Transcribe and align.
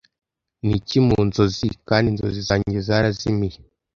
niki 0.67 0.97
mu 1.07 1.17
nzozi 1.27 1.67
kandi 1.87 2.05
inzozi 2.13 2.39
zanjye 2.49 2.77
zarazimiye 2.87 3.57